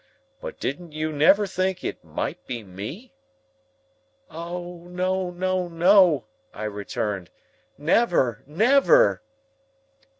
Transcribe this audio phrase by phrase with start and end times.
[0.39, 3.13] But didn't you never think it might be me?"
[4.31, 7.29] "O no, no, no," I returned,
[7.77, 9.21] "Never, never!"